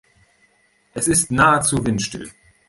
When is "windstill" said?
1.85-2.31